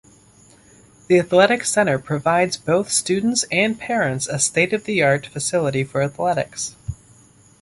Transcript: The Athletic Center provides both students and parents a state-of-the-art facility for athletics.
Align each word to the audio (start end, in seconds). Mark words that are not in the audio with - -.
The 1.09 1.19
Athletic 1.19 1.63
Center 1.63 1.99
provides 1.99 2.57
both 2.57 2.91
students 2.91 3.45
and 3.51 3.79
parents 3.79 4.25
a 4.27 4.39
state-of-the-art 4.39 5.27
facility 5.27 5.83
for 5.83 6.01
athletics. 6.01 6.75